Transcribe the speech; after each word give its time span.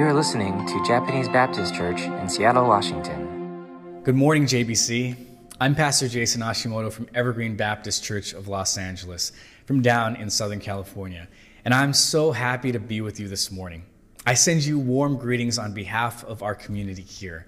You're 0.00 0.14
listening 0.14 0.66
to 0.66 0.82
Japanese 0.86 1.28
Baptist 1.28 1.74
Church 1.74 2.00
in 2.00 2.26
Seattle, 2.26 2.66
Washington. 2.66 4.00
Good 4.02 4.14
morning, 4.14 4.46
JBC. 4.46 5.14
I'm 5.60 5.74
Pastor 5.74 6.08
Jason 6.08 6.40
Ashimoto 6.40 6.90
from 6.90 7.06
Evergreen 7.14 7.54
Baptist 7.54 8.02
Church 8.02 8.32
of 8.32 8.48
Los 8.48 8.78
Angeles, 8.78 9.32
from 9.66 9.82
down 9.82 10.16
in 10.16 10.30
Southern 10.30 10.58
California. 10.58 11.28
And 11.66 11.74
I'm 11.74 11.92
so 11.92 12.32
happy 12.32 12.72
to 12.72 12.80
be 12.80 13.02
with 13.02 13.20
you 13.20 13.28
this 13.28 13.50
morning. 13.50 13.84
I 14.24 14.32
send 14.32 14.64
you 14.64 14.78
warm 14.78 15.18
greetings 15.18 15.58
on 15.58 15.74
behalf 15.74 16.24
of 16.24 16.42
our 16.42 16.54
community 16.54 17.02
here. 17.02 17.46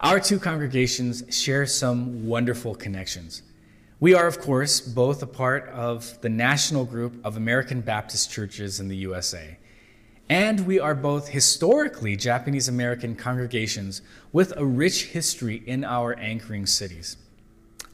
Our 0.00 0.20
two 0.20 0.38
congregations 0.38 1.34
share 1.34 1.64
some 1.64 2.26
wonderful 2.26 2.74
connections. 2.74 3.40
We 4.00 4.12
are, 4.12 4.26
of 4.26 4.38
course, 4.38 4.82
both 4.82 5.22
a 5.22 5.26
part 5.26 5.70
of 5.70 6.20
the 6.20 6.28
national 6.28 6.84
group 6.84 7.24
of 7.24 7.38
American 7.38 7.80
Baptist 7.80 8.30
churches 8.30 8.80
in 8.80 8.88
the 8.88 8.96
USA. 8.96 9.56
And 10.30 10.64
we 10.64 10.78
are 10.78 10.94
both 10.94 11.26
historically 11.26 12.14
Japanese 12.14 12.68
American 12.68 13.16
congregations 13.16 14.00
with 14.30 14.56
a 14.56 14.64
rich 14.64 15.06
history 15.06 15.60
in 15.66 15.82
our 15.82 16.16
anchoring 16.20 16.66
cities. 16.66 17.16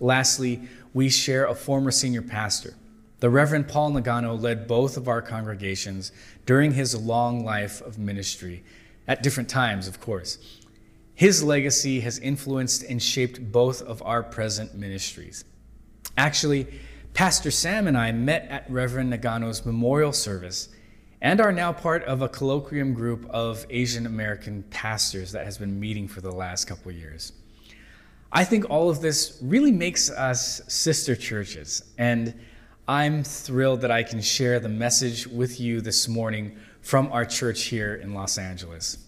Lastly, 0.00 0.60
we 0.92 1.08
share 1.08 1.46
a 1.46 1.54
former 1.54 1.90
senior 1.90 2.20
pastor. 2.20 2.74
The 3.20 3.30
Reverend 3.30 3.68
Paul 3.68 3.92
Nagano 3.92 4.38
led 4.38 4.68
both 4.68 4.98
of 4.98 5.08
our 5.08 5.22
congregations 5.22 6.12
during 6.44 6.72
his 6.72 6.94
long 6.94 7.42
life 7.42 7.80
of 7.80 7.98
ministry, 7.98 8.62
at 9.08 9.22
different 9.22 9.48
times, 9.48 9.88
of 9.88 9.98
course. 9.98 10.60
His 11.14 11.42
legacy 11.42 12.00
has 12.00 12.18
influenced 12.18 12.82
and 12.82 13.02
shaped 13.02 13.50
both 13.50 13.80
of 13.80 14.02
our 14.02 14.22
present 14.22 14.74
ministries. 14.74 15.42
Actually, 16.18 16.66
Pastor 17.14 17.50
Sam 17.50 17.86
and 17.86 17.96
I 17.96 18.12
met 18.12 18.46
at 18.50 18.70
Reverend 18.70 19.10
Nagano's 19.10 19.64
memorial 19.64 20.12
service 20.12 20.68
and 21.20 21.40
are 21.40 21.52
now 21.52 21.72
part 21.72 22.04
of 22.04 22.22
a 22.22 22.28
colloquium 22.28 22.94
group 22.94 23.26
of 23.30 23.64
Asian 23.70 24.06
American 24.06 24.62
pastors 24.64 25.32
that 25.32 25.44
has 25.44 25.58
been 25.58 25.78
meeting 25.80 26.06
for 26.08 26.20
the 26.20 26.30
last 26.30 26.66
couple 26.66 26.92
years. 26.92 27.32
I 28.32 28.44
think 28.44 28.68
all 28.68 28.90
of 28.90 29.00
this 29.00 29.38
really 29.40 29.72
makes 29.72 30.10
us 30.10 30.60
sister 30.68 31.16
churches, 31.16 31.82
and 31.96 32.34
I'm 32.86 33.24
thrilled 33.24 33.80
that 33.80 33.90
I 33.90 34.02
can 34.02 34.20
share 34.20 34.60
the 34.60 34.68
message 34.68 35.26
with 35.26 35.58
you 35.58 35.80
this 35.80 36.06
morning 36.06 36.56
from 36.82 37.10
our 37.12 37.24
church 37.24 37.64
here 37.64 37.94
in 37.94 38.14
Los 38.14 38.36
Angeles. 38.38 38.98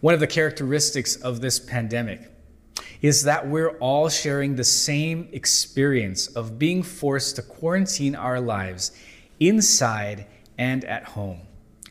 One 0.00 0.14
of 0.14 0.20
the 0.20 0.26
characteristics 0.26 1.16
of 1.16 1.40
this 1.40 1.58
pandemic 1.58 2.30
is 3.02 3.22
that 3.24 3.46
we're 3.48 3.76
all 3.78 4.08
sharing 4.08 4.56
the 4.56 4.64
same 4.64 5.28
experience 5.32 6.28
of 6.28 6.58
being 6.58 6.82
forced 6.82 7.36
to 7.36 7.42
quarantine 7.42 8.14
our 8.14 8.40
lives 8.40 8.92
inside 9.40 10.26
and 10.58 10.84
at 10.84 11.04
home. 11.04 11.45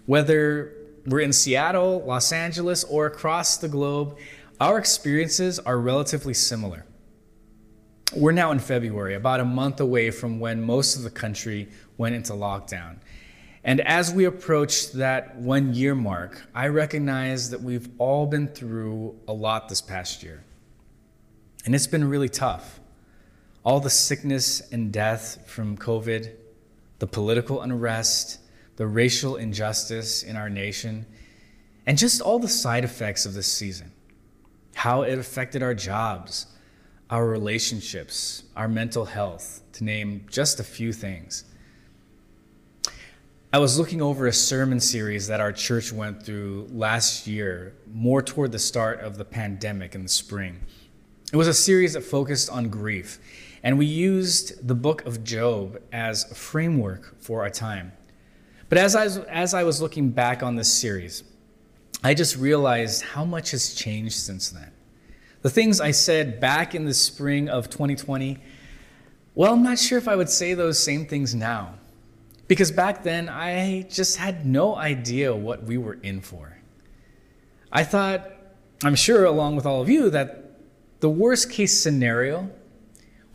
Whether 0.06 0.74
we're 1.06 1.22
in 1.22 1.34
Seattle, 1.34 2.04
Los 2.06 2.32
Angeles, 2.32 2.84
or 2.84 3.06
across 3.06 3.58
the 3.58 3.68
globe, 3.68 4.18
our 4.60 4.78
experiences 4.78 5.60
are 5.60 5.80
relatively 5.80 6.34
similar. 6.34 6.86
We're 8.16 8.32
now 8.32 8.52
in 8.52 8.60
February, 8.60 9.16
about 9.16 9.40
a 9.40 9.46
month 9.46 9.80
away 9.80 10.12
from 10.12 10.40
when 10.40 10.62
most 10.62 10.96
of 10.96 11.04
the 11.04 11.10
country 11.10 11.70
went 11.98 12.16
into 12.16 12.34
lockdown. 12.34 12.98
And 13.64 13.82
as 13.82 14.14
we 14.14 14.26
approach 14.26 14.92
that 14.92 15.38
one 15.38 15.74
year 15.74 15.96
mark, 15.96 16.48
I 16.54 16.68
recognize 16.68 17.50
that 17.50 17.62
we've 17.62 17.90
all 17.98 18.28
been 18.28 18.48
through 18.48 19.20
a 19.28 19.34
lot 19.34 19.70
this 19.70 19.82
past 19.82 20.22
year. 20.22 20.44
And 21.66 21.74
it's 21.74 21.88
been 21.88 22.08
really 22.08 22.30
tough. 22.30 22.80
All 23.64 23.80
the 23.80 23.90
sickness 23.90 24.62
and 24.72 24.94
death 24.94 25.50
from 25.50 25.78
COVID, 25.78 26.32
the 27.00 27.08
political 27.08 27.62
unrest, 27.64 28.40
the 28.76 28.88
racial 28.88 29.36
injustice 29.36 30.24
in 30.24 30.36
our 30.36 30.50
nation, 30.50 31.06
and 31.86 31.98
just 31.98 32.22
all 32.22 32.40
the 32.40 32.48
side 32.48 32.84
effects 32.84 33.26
of 33.26 33.34
this 33.34 33.52
season. 33.52 33.92
How 34.74 35.04
it 35.04 35.18
affected 35.18 35.64
our 35.64 35.74
jobs, 35.74 36.48
our 37.10 37.26
relationships, 37.28 38.44
our 38.56 38.68
mental 38.68 39.06
health, 39.06 39.62
to 39.74 39.84
name 39.84 40.26
just 40.30 40.60
a 40.60 40.64
few 40.64 40.92
things. 40.92 41.46
I 43.54 43.60
was 43.60 43.80
looking 43.80 44.02
over 44.02 44.28
a 44.28 44.34
sermon 44.34 44.82
series 44.82 45.28
that 45.28 45.40
our 45.40 45.54
church 45.54 45.94
went 45.94 46.24
through 46.24 46.68
last 46.72 47.26
year, 47.26 47.74
more 47.94 48.22
toward 48.22 48.52
the 48.52 48.60
start 48.60 49.00
of 49.00 49.18
the 49.18 49.24
pandemic 49.24 49.96
in 49.96 50.04
the 50.04 50.10
spring. 50.10 50.60
It 51.32 51.38
was 51.38 51.48
a 51.48 51.54
series 51.54 51.94
that 51.94 52.02
focused 52.02 52.50
on 52.50 52.68
grief, 52.68 53.20
and 53.64 53.78
we 53.78 53.86
used 53.86 54.68
the 54.68 54.76
book 54.76 55.06
of 55.06 55.24
Job 55.24 55.82
as 55.94 56.30
a 56.30 56.36
framework 56.36 57.16
for 57.22 57.44
our 57.44 57.50
time. 57.50 57.94
But 58.76 58.84
as 58.84 58.94
I, 58.94 59.06
was, 59.06 59.18
as 59.20 59.54
I 59.54 59.64
was 59.64 59.82
looking 59.82 60.10
back 60.10 60.44
on 60.44 60.58
this 60.58 60.70
series, 60.70 61.24
I 62.04 62.14
just 62.14 62.36
realized 62.36 63.04
how 63.04 63.24
much 63.24 63.52
has 63.52 63.74
changed 63.74 64.16
since 64.16 64.50
then. 64.50 64.70
The 65.44 65.50
things 65.50 65.80
I 65.80 65.92
said 65.92 66.42
back 66.42 66.76
in 66.76 66.84
the 66.84 66.94
spring 66.94 67.48
of 67.48 67.70
2020, 67.70 68.38
well, 69.34 69.54
I'm 69.54 69.64
not 69.64 69.80
sure 69.80 69.98
if 69.98 70.10
I 70.10 70.18
would 70.18 70.30
say 70.30 70.56
those 70.56 70.78
same 70.78 71.06
things 71.06 71.34
now. 71.34 71.76
Because 72.50 72.70
back 72.70 73.02
then, 73.02 73.30
I 73.30 73.84
just 73.84 74.18
had 74.18 74.46
no 74.46 74.76
idea 74.76 75.34
what 75.34 75.64
we 75.64 75.78
were 75.78 75.98
in 76.04 76.20
for. 76.20 76.58
I 77.72 77.86
thought, 77.86 78.30
I'm 78.84 78.96
sure, 78.96 79.24
along 79.24 79.56
with 79.56 79.66
all 79.66 79.82
of 79.82 79.88
you, 79.88 80.10
that 80.10 80.60
the 81.00 81.10
worst 81.10 81.50
case 81.50 81.82
scenario 81.82 82.52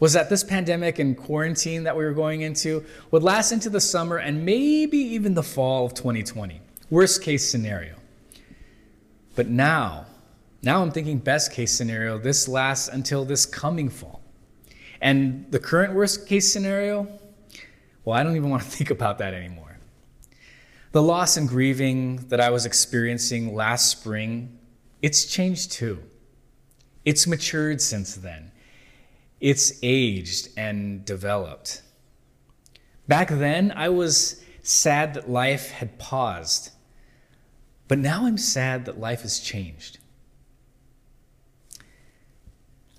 was 0.00 0.14
that 0.14 0.30
this 0.30 0.42
pandemic 0.42 0.98
and 0.98 1.16
quarantine 1.16 1.84
that 1.84 1.96
we 1.96 2.04
were 2.04 2.12
going 2.12 2.40
into 2.40 2.84
would 3.10 3.22
last 3.22 3.52
into 3.52 3.68
the 3.70 3.80
summer 3.80 4.16
and 4.16 4.44
maybe 4.44 4.96
even 4.96 5.34
the 5.34 5.42
fall 5.42 5.84
of 5.84 5.94
2020. 5.94 6.60
Worst 6.88 7.22
case 7.22 7.48
scenario. 7.48 7.94
But 9.36 9.48
now, 9.48 10.06
now 10.62 10.82
I'm 10.82 10.90
thinking 10.90 11.18
best 11.18 11.52
case 11.52 11.72
scenario, 11.72 12.18
this 12.18 12.48
lasts 12.48 12.88
until 12.88 13.24
this 13.24 13.46
coming 13.46 13.88
fall. 13.88 14.22
And 15.02 15.46
the 15.50 15.58
current 15.58 15.94
worst 15.94 16.26
case 16.26 16.50
scenario, 16.50 17.06
well, 18.04 18.18
I 18.18 18.22
don't 18.22 18.36
even 18.36 18.50
want 18.50 18.62
to 18.62 18.68
think 18.76 18.90
about 18.90 19.18
that 19.18 19.34
anymore. 19.34 19.78
The 20.92 21.02
loss 21.02 21.36
and 21.36 21.48
grieving 21.48 22.16
that 22.28 22.40
I 22.40 22.50
was 22.50 22.66
experiencing 22.66 23.54
last 23.54 23.88
spring, 23.90 24.58
it's 25.02 25.24
changed 25.26 25.72
too. 25.72 26.02
It's 27.04 27.26
matured 27.26 27.80
since 27.80 28.16
then. 28.16 28.50
It's 29.40 29.72
aged 29.82 30.50
and 30.56 31.04
developed. 31.04 31.82
Back 33.08 33.28
then, 33.28 33.72
I 33.74 33.88
was 33.88 34.42
sad 34.62 35.14
that 35.14 35.28
life 35.28 35.70
had 35.70 35.98
paused, 35.98 36.70
but 37.88 37.98
now 37.98 38.26
I'm 38.26 38.38
sad 38.38 38.84
that 38.84 39.00
life 39.00 39.22
has 39.22 39.40
changed. 39.40 39.98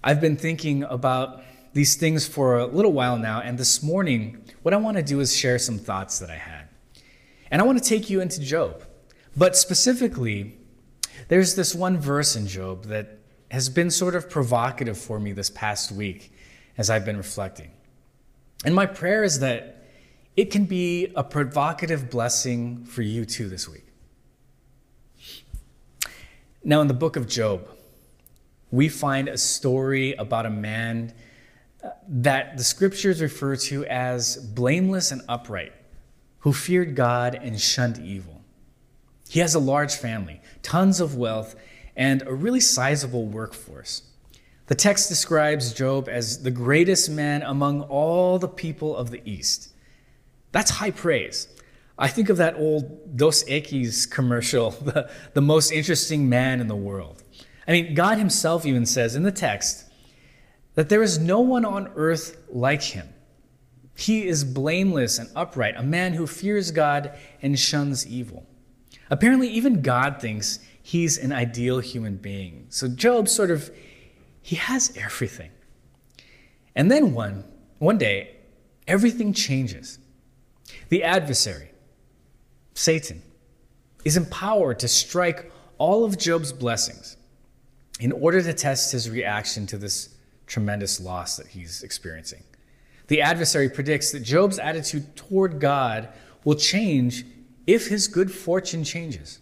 I've 0.03 0.19
been 0.19 0.35
thinking 0.35 0.83
about 0.83 1.43
these 1.73 1.95
things 1.95 2.27
for 2.27 2.57
a 2.57 2.65
little 2.65 2.91
while 2.91 3.17
now, 3.17 3.39
and 3.39 3.57
this 3.57 3.83
morning, 3.83 4.43
what 4.63 4.73
I 4.73 4.77
want 4.77 4.97
to 4.97 5.03
do 5.03 5.19
is 5.19 5.35
share 5.35 5.59
some 5.59 5.77
thoughts 5.77 6.19
that 6.19 6.29
I 6.29 6.35
had. 6.35 6.67
And 7.51 7.61
I 7.61 7.65
want 7.65 7.81
to 7.81 7.87
take 7.87 8.09
you 8.09 8.19
into 8.19 8.41
Job. 8.41 8.83
But 9.37 9.55
specifically, 9.55 10.57
there's 11.27 11.55
this 11.55 11.75
one 11.75 11.99
verse 11.99 12.35
in 12.35 12.47
Job 12.47 12.85
that 12.85 13.19
has 13.51 13.67
been 13.67 13.91
sort 13.91 14.15
of 14.15 14.29
provocative 14.29 14.97
for 14.97 15.19
me 15.19 15.33
this 15.33 15.49
past 15.49 15.91
week 15.91 16.31
as 16.77 16.89
I've 16.89 17.03
been 17.03 17.17
reflecting. 17.17 17.69
And 18.63 18.73
my 18.73 18.85
prayer 18.85 19.25
is 19.25 19.39
that 19.39 19.83
it 20.37 20.51
can 20.51 20.63
be 20.63 21.11
a 21.17 21.23
provocative 21.23 22.09
blessing 22.09 22.85
for 22.85 23.01
you 23.01 23.25
too 23.25 23.49
this 23.49 23.67
week. 23.67 23.85
Now, 26.63 26.79
in 26.79 26.87
the 26.87 26.93
book 26.93 27.17
of 27.17 27.27
Job, 27.27 27.67
we 28.71 28.87
find 28.87 29.27
a 29.27 29.37
story 29.37 30.13
about 30.13 30.45
a 30.45 30.49
man 30.49 31.13
uh, 31.83 31.89
that 32.07 32.55
the 32.57 32.63
scriptures 32.63 33.21
refer 33.21 33.57
to 33.57 33.85
as 33.87 34.37
blameless 34.37 35.11
and 35.11 35.23
upright, 35.27 35.73
who 36.39 36.53
feared 36.53 36.95
God 36.95 37.35
and 37.35 37.59
shunned 37.59 37.97
evil. 37.97 38.41
He 39.27 39.41
has 39.41 39.55
a 39.55 39.59
large 39.59 39.95
family, 39.95 40.39
tons 40.61 41.01
of 41.01 41.17
wealth, 41.17 41.55
and 42.01 42.23
a 42.23 42.33
really 42.33 42.59
sizable 42.59 43.27
workforce. 43.27 44.01
The 44.65 44.73
text 44.73 45.07
describes 45.07 45.71
Job 45.71 46.09
as 46.09 46.41
the 46.41 46.49
greatest 46.49 47.11
man 47.11 47.43
among 47.43 47.83
all 47.83 48.39
the 48.39 48.47
people 48.47 48.97
of 48.97 49.11
the 49.11 49.21
East. 49.23 49.71
That's 50.51 50.71
high 50.71 50.89
praise. 50.89 51.47
I 51.99 52.07
think 52.07 52.29
of 52.29 52.37
that 52.37 52.55
old 52.55 53.15
Dos 53.15 53.43
Equis 53.43 54.09
commercial, 54.09 54.71
the, 54.89 55.11
the 55.35 55.43
most 55.43 55.71
interesting 55.71 56.27
man 56.27 56.59
in 56.59 56.67
the 56.67 56.75
world. 56.75 57.21
I 57.67 57.71
mean, 57.71 57.93
God 57.93 58.17
Himself 58.17 58.65
even 58.65 58.87
says 58.87 59.15
in 59.15 59.21
the 59.21 59.31
text 59.31 59.85
that 60.73 60.89
there 60.89 61.03
is 61.03 61.19
no 61.19 61.39
one 61.39 61.65
on 61.65 61.91
earth 61.95 62.41
like 62.49 62.81
Him. 62.81 63.09
He 63.95 64.27
is 64.27 64.43
blameless 64.43 65.19
and 65.19 65.29
upright, 65.35 65.75
a 65.77 65.83
man 65.83 66.13
who 66.13 66.25
fears 66.25 66.71
God 66.71 67.15
and 67.43 67.59
shuns 67.59 68.07
evil. 68.07 68.47
Apparently, 69.11 69.49
even 69.49 69.83
God 69.83 70.19
thinks 70.19 70.57
he's 70.81 71.17
an 71.17 71.31
ideal 71.31 71.79
human 71.79 72.17
being. 72.17 72.65
So 72.69 72.87
Job 72.87 73.27
sort 73.27 73.51
of, 73.51 73.71
he 74.41 74.55
has 74.55 74.95
everything. 74.97 75.51
And 76.75 76.89
then 76.89 77.13
one, 77.13 77.43
one 77.79 77.97
day, 77.97 78.35
everything 78.87 79.33
changes. 79.33 79.99
The 80.89 81.03
adversary, 81.03 81.71
Satan, 82.73 83.21
is 84.03 84.17
empowered 84.17 84.79
to 84.79 84.87
strike 84.87 85.51
all 85.77 86.03
of 86.03 86.17
Job's 86.17 86.53
blessings 86.53 87.17
in 87.99 88.11
order 88.11 88.41
to 88.41 88.53
test 88.53 88.91
his 88.91 89.09
reaction 89.09 89.67
to 89.67 89.77
this 89.77 90.15
tremendous 90.47 90.99
loss 90.99 91.37
that 91.37 91.47
he's 91.47 91.83
experiencing. 91.83 92.43
The 93.07 93.21
adversary 93.21 93.69
predicts 93.69 94.11
that 94.11 94.21
Job's 94.21 94.59
attitude 94.59 95.15
toward 95.15 95.59
God 95.59 96.09
will 96.43 96.55
change 96.55 97.25
if 97.67 97.87
his 97.87 98.07
good 98.07 98.31
fortune 98.31 98.83
changes. 98.83 99.39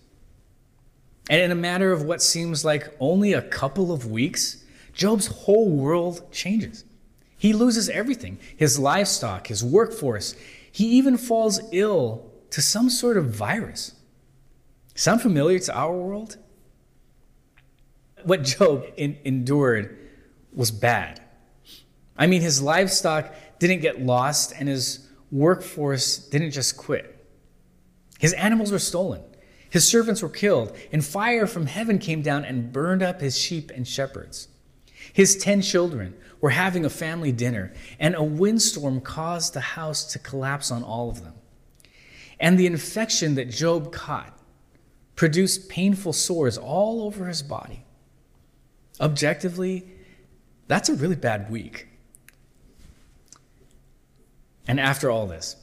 And 1.30 1.42
in 1.42 1.52
a 1.52 1.56
matter 1.56 1.92
of 1.92 2.04
what 2.04 2.24
seems 2.24 2.66
like 2.66 2.94
only 3.00 3.34
a 3.34 3.42
couple 3.42 3.92
of 3.92 4.10
weeks, 4.10 4.64
Job's 4.94 5.28
whole 5.28 5.70
world 5.70 6.32
changes. 6.32 6.84
He 7.38 7.54
loses 7.54 7.88
everything 7.90 8.40
his 8.58 8.80
livestock, 8.80 9.48
his 9.48 9.64
workforce. 9.64 10.36
He 10.72 10.86
even 10.98 11.18
falls 11.18 11.62
ill 11.72 12.30
to 12.50 12.62
some 12.62 12.90
sort 12.90 13.16
of 13.16 13.30
virus. 13.30 13.94
Sound 14.96 15.22
familiar 15.22 15.60
to 15.60 15.78
our 15.78 15.96
world? 15.96 16.38
What 18.24 18.44
Job 18.44 18.86
in, 18.98 19.18
endured 19.24 19.98
was 20.52 20.72
bad. 20.72 21.22
I 22.18 22.28
mean, 22.28 22.42
his 22.42 22.62
livestock 22.62 23.34
didn't 23.60 23.80
get 23.80 24.02
lost, 24.02 24.54
and 24.60 24.68
his 24.68 25.08
workforce 25.32 26.18
didn't 26.18 26.52
just 26.52 26.76
quit. 26.76 27.26
His 28.20 28.34
animals 28.34 28.74
were 28.74 28.80
stolen. 28.80 29.22
His 29.70 29.88
servants 29.88 30.22
were 30.22 30.30
killed, 30.30 30.76
and 30.92 31.06
fire 31.06 31.46
from 31.46 31.68
heaven 31.68 32.00
came 32.00 32.22
down 32.22 32.44
and 32.44 32.74
burned 32.74 33.04
up 33.04 33.22
his 33.22 33.38
sheep 33.38 33.72
and 33.74 33.88
shepherds. 33.88 34.48
His 35.14 35.38
ten 35.38 35.62
children 35.62 36.16
were 36.42 36.52
having 36.52 36.86
a 36.86 36.90
family 36.90 37.32
dinner, 37.32 37.74
and 38.00 38.16
a 38.16 38.24
windstorm 38.24 39.02
caused 39.02 39.54
the 39.54 39.60
house 39.60 40.04
to 40.14 40.20
collapse 40.20 40.72
on 40.72 40.84
all 40.84 41.10
of 41.10 41.24
them. 41.24 41.34
And 42.40 42.58
the 42.58 42.66
infection 42.66 43.36
that 43.36 43.50
Job 43.50 43.92
caught 43.92 44.38
produced 45.16 45.70
painful 45.70 46.14
sores 46.14 46.58
all 46.58 47.02
over 47.02 47.28
his 47.28 47.44
body. 47.44 47.84
Objectively, 49.02 49.86
that's 50.68 50.88
a 50.88 50.96
really 50.96 51.16
bad 51.16 51.52
week. 51.52 51.88
And 54.68 54.80
after 54.80 55.10
all 55.12 55.28
this, 55.28 55.56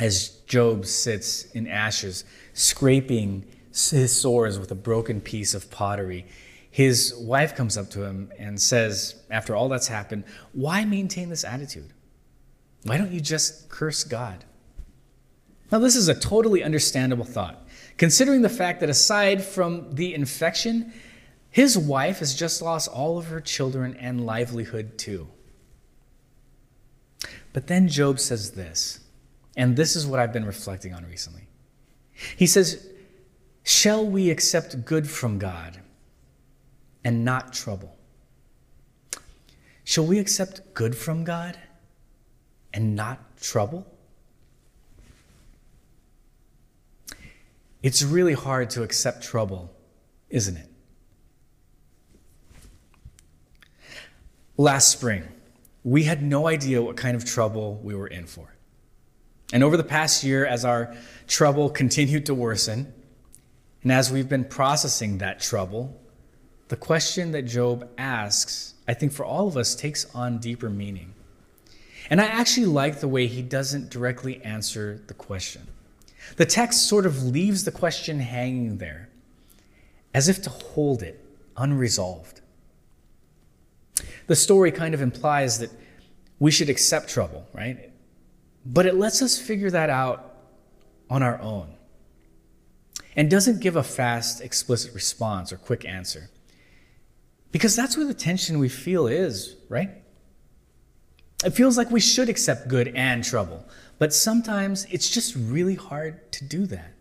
as 0.00 0.28
Job 0.46 0.86
sits 0.86 1.44
in 1.52 1.66
ashes, 1.66 2.24
scraping 2.52 3.44
his 3.72 4.20
sores 4.20 4.58
with 4.58 4.70
a 4.70 4.76
broken 4.76 5.20
piece 5.20 5.54
of 5.54 5.70
pottery, 5.70 6.26
his 6.70 7.14
wife 7.16 7.54
comes 7.54 7.78
up 7.78 7.90
to 7.90 8.02
him 8.02 8.32
and 8.38 8.60
says, 8.60 9.14
after 9.30 9.54
all 9.54 9.68
that's 9.68 9.86
happened, 9.86 10.24
why 10.52 10.84
maintain 10.84 11.28
this 11.28 11.44
attitude? 11.44 11.92
Why 12.82 12.98
don't 12.98 13.12
you 13.12 13.20
just 13.20 13.68
curse 13.68 14.02
God? 14.02 14.44
Now, 15.70 15.78
this 15.78 15.96
is 15.96 16.08
a 16.08 16.14
totally 16.14 16.62
understandable 16.62 17.24
thought, 17.24 17.66
considering 17.96 18.42
the 18.42 18.48
fact 18.48 18.80
that 18.80 18.90
aside 18.90 19.42
from 19.42 19.94
the 19.94 20.14
infection, 20.14 20.92
his 21.50 21.78
wife 21.78 22.18
has 22.18 22.34
just 22.34 22.60
lost 22.60 22.88
all 22.88 23.18
of 23.18 23.26
her 23.26 23.40
children 23.40 23.96
and 23.98 24.26
livelihood 24.26 24.98
too. 24.98 25.28
But 27.52 27.68
then 27.68 27.86
Job 27.86 28.18
says 28.18 28.52
this, 28.52 28.98
and 29.56 29.76
this 29.76 29.96
is 29.96 30.06
what 30.06 30.20
I've 30.20 30.32
been 30.32 30.44
reflecting 30.44 30.92
on 30.94 31.04
recently. 31.04 31.46
He 32.36 32.46
says, 32.46 32.88
Shall 33.62 34.04
we 34.04 34.30
accept 34.30 34.84
good 34.84 35.08
from 35.08 35.38
God 35.38 35.80
and 37.04 37.24
not 37.24 37.52
trouble? 37.52 37.96
Shall 39.84 40.06
we 40.06 40.18
accept 40.18 40.74
good 40.74 40.96
from 40.96 41.24
God 41.24 41.58
and 42.72 42.96
not 42.96 43.36
trouble? 43.38 43.86
It's 47.82 48.02
really 48.02 48.32
hard 48.32 48.70
to 48.70 48.82
accept 48.82 49.22
trouble, 49.22 49.70
isn't 50.30 50.56
it? 50.56 50.70
Last 54.56 54.88
spring, 54.88 55.24
we 55.82 56.04
had 56.04 56.22
no 56.22 56.46
idea 56.46 56.80
what 56.80 56.96
kind 56.96 57.16
of 57.16 57.24
trouble 57.24 57.78
we 57.82 57.94
were 57.94 58.06
in 58.06 58.24
for. 58.24 58.53
And 59.54 59.62
over 59.62 59.76
the 59.76 59.84
past 59.84 60.24
year, 60.24 60.44
as 60.44 60.64
our 60.64 60.96
trouble 61.28 61.70
continued 61.70 62.26
to 62.26 62.34
worsen, 62.34 62.92
and 63.84 63.92
as 63.92 64.10
we've 64.10 64.28
been 64.28 64.44
processing 64.44 65.18
that 65.18 65.38
trouble, 65.38 65.96
the 66.68 66.76
question 66.76 67.30
that 67.30 67.42
Job 67.42 67.88
asks, 67.96 68.74
I 68.88 68.94
think 68.94 69.12
for 69.12 69.24
all 69.24 69.46
of 69.46 69.56
us, 69.56 69.76
takes 69.76 70.12
on 70.12 70.38
deeper 70.38 70.68
meaning. 70.68 71.14
And 72.10 72.20
I 72.20 72.24
actually 72.24 72.66
like 72.66 72.98
the 72.98 73.06
way 73.06 73.28
he 73.28 73.42
doesn't 73.42 73.90
directly 73.90 74.42
answer 74.42 75.00
the 75.06 75.14
question. 75.14 75.68
The 76.36 76.46
text 76.46 76.88
sort 76.88 77.06
of 77.06 77.22
leaves 77.22 77.62
the 77.62 77.70
question 77.70 78.18
hanging 78.18 78.78
there, 78.78 79.08
as 80.12 80.28
if 80.28 80.42
to 80.42 80.50
hold 80.50 81.00
it 81.00 81.24
unresolved. 81.56 82.40
The 84.26 84.34
story 84.34 84.72
kind 84.72 84.94
of 84.94 85.00
implies 85.00 85.60
that 85.60 85.70
we 86.40 86.50
should 86.50 86.68
accept 86.68 87.08
trouble, 87.08 87.46
right? 87.54 87.92
But 88.64 88.86
it 88.86 88.94
lets 88.94 89.22
us 89.22 89.38
figure 89.38 89.70
that 89.70 89.90
out 89.90 90.36
on 91.10 91.22
our 91.22 91.40
own 91.40 91.74
and 93.16 93.30
doesn't 93.30 93.60
give 93.60 93.76
a 93.76 93.82
fast, 93.82 94.40
explicit 94.40 94.94
response 94.94 95.52
or 95.52 95.56
quick 95.56 95.84
answer. 95.84 96.30
Because 97.52 97.76
that's 97.76 97.96
where 97.96 98.06
the 98.06 98.14
tension 98.14 98.58
we 98.58 98.68
feel 98.68 99.06
is, 99.06 99.56
right? 99.68 99.90
It 101.44 101.50
feels 101.50 101.76
like 101.76 101.90
we 101.90 102.00
should 102.00 102.28
accept 102.28 102.68
good 102.68 102.88
and 102.88 103.22
trouble, 103.22 103.64
but 103.98 104.12
sometimes 104.12 104.86
it's 104.90 105.10
just 105.10 105.36
really 105.36 105.74
hard 105.74 106.32
to 106.32 106.44
do 106.44 106.66
that. 106.66 106.92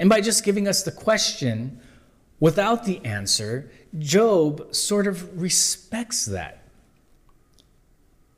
And 0.00 0.08
by 0.08 0.22
just 0.22 0.44
giving 0.44 0.66
us 0.66 0.82
the 0.82 0.90
question 0.90 1.80
without 2.40 2.84
the 2.84 3.04
answer, 3.04 3.70
Job 3.98 4.74
sort 4.74 5.06
of 5.06 5.40
respects 5.40 6.24
that. 6.24 6.59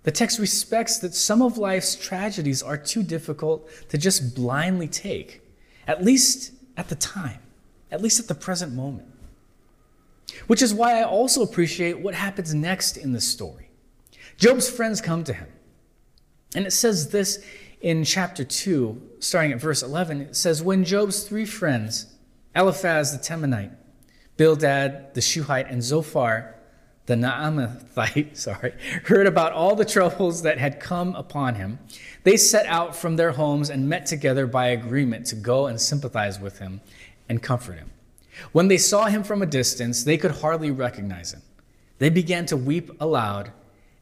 The 0.04 0.10
text 0.10 0.38
respects 0.38 0.99
that 0.99 1.14
some 1.14 1.43
of 1.43 1.58
life's 1.58 1.94
tragedies 1.94 2.62
are 2.62 2.76
too 2.76 3.02
difficult 3.02 3.69
to 3.88 3.99
just 3.99 4.34
blindly 4.34 4.88
take, 4.88 5.43
at 5.87 6.04
least 6.04 6.52
at 6.76 6.88
the 6.88 6.96
time, 6.96 7.38
at 7.90 8.02
least 8.02 8.19
at 8.19 8.26
the 8.26 8.34
present 8.34 8.72
moment. 8.72 9.08
Which 10.46 10.62
is 10.62 10.75
why 10.75 10.99
I 10.99 11.04
also 11.04 11.43
appreciate 11.43 12.00
what 12.00 12.14
happens 12.14 12.52
next 12.54 12.96
in 12.96 13.12
the 13.12 13.20
story. 13.20 13.70
Job's 14.38 14.69
friends 14.69 15.00
come 15.00 15.25
to 15.25 15.32
him. 15.32 15.49
And 16.55 16.66
it 16.66 16.72
says 16.72 17.10
this 17.10 17.44
in 17.81 18.05
chapter 18.05 18.44
2, 18.44 19.10
starting 19.20 19.52
at 19.52 19.60
verse 19.60 19.82
11. 19.82 20.20
It 20.22 20.37
says, 20.37 20.62
When 20.62 20.84
Job's 20.84 21.25
three 21.25 21.46
friends, 21.46 22.06
Eliphaz 22.55 23.12
the 23.12 23.19
Temanite, 23.19 23.75
Bildad 24.37 25.15
the 25.15 25.20
Shuhite, 25.20 25.69
and 25.69 25.82
Zophar 25.82 26.56
the 27.06 27.15
Naamathite, 27.15 28.37
sorry, 28.37 28.75
heard 29.05 29.27
about 29.27 29.53
all 29.53 29.75
the 29.75 29.85
troubles 29.85 30.43
that 30.43 30.59
had 30.59 30.81
come 30.81 31.15
upon 31.15 31.56
him, 31.56 31.79
they 32.25 32.37
set 32.37 32.67
out 32.67 32.94
from 32.94 33.17
their 33.17 33.32
homes 33.32 33.71
and 33.71 33.89
met 33.89 34.06
together 34.06 34.47
by 34.47 34.69
agreement 34.69 35.27
to 35.27 35.37
go 35.37 35.67
and 35.67 35.81
sympathize 35.81 36.39
with 36.39 36.59
him 36.59 36.81
and 37.29 37.43
comfort 37.43 37.79
him. 37.79 37.91
When 38.53 38.69
they 38.69 38.79
saw 38.79 39.06
him 39.06 39.25
from 39.25 39.43
a 39.43 39.47
distance, 39.47 40.05
they 40.05 40.17
could 40.17 40.31
hardly 40.31 40.71
recognize 40.71 41.32
him. 41.32 41.43
They 41.99 42.11
began 42.11 42.47
to 42.47 42.56
weep 42.56 42.91
aloud, 43.01 43.53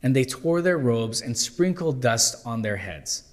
and 0.02 0.14
they 0.14 0.24
tore 0.24 0.62
their 0.62 0.78
robes 0.78 1.20
and 1.20 1.36
sprinkled 1.36 2.00
dust 2.00 2.46
on 2.46 2.62
their 2.62 2.76
heads. 2.76 3.24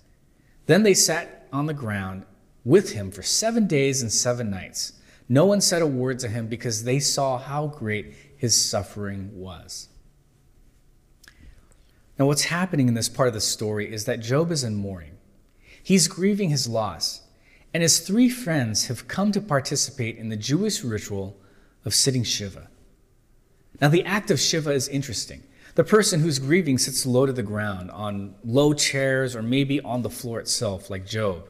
Then 0.65 0.83
they 0.83 0.93
sat 0.93 1.47
on 1.53 1.65
the 1.65 1.73
ground 1.73 2.23
with 2.65 2.91
him 2.91 3.11
for 3.11 3.21
seven 3.21 3.67
days 3.67 4.01
and 4.01 4.11
seven 4.11 4.49
nights. 4.49 4.93
No 5.29 5.45
one 5.45 5.61
said 5.61 5.81
a 5.81 5.87
word 5.87 6.19
to 6.19 6.27
him 6.27 6.47
because 6.47 6.83
they 6.83 6.99
saw 6.99 7.37
how 7.37 7.67
great 7.67 8.13
his 8.37 8.55
suffering 8.55 9.31
was. 9.33 9.89
Now, 12.17 12.25
what's 12.25 12.45
happening 12.45 12.87
in 12.87 12.93
this 12.93 13.09
part 13.09 13.27
of 13.27 13.33
the 13.33 13.41
story 13.41 13.91
is 13.91 14.05
that 14.05 14.19
Job 14.19 14.51
is 14.51 14.63
in 14.63 14.75
mourning. 14.75 15.17
He's 15.83 16.07
grieving 16.07 16.49
his 16.49 16.67
loss, 16.67 17.21
and 17.73 17.83
his 17.83 17.99
three 17.99 18.29
friends 18.29 18.87
have 18.87 19.07
come 19.07 19.31
to 19.33 19.41
participate 19.41 20.17
in 20.17 20.29
the 20.29 20.35
Jewish 20.35 20.83
ritual 20.83 21.37
of 21.85 21.93
sitting 21.93 22.23
Shiva. 22.23 22.69
Now, 23.79 23.89
the 23.89 24.03
act 24.03 24.31
of 24.31 24.39
Shiva 24.39 24.71
is 24.71 24.87
interesting. 24.87 25.43
The 25.75 25.83
person 25.83 26.21
who's 26.21 26.39
grieving 26.39 26.79
sits 26.79 27.05
low 27.05 27.27
to 27.27 27.33
the 27.33 27.43
ground 27.43 27.91
on 27.91 28.33
low 28.43 28.73
chairs 28.73 29.35
or 29.35 29.43
maybe 29.43 29.79
on 29.81 30.01
the 30.01 30.09
floor 30.09 30.39
itself, 30.39 30.89
like 30.89 31.05
Job, 31.05 31.47